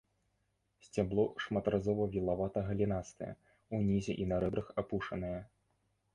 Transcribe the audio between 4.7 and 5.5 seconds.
апушанае.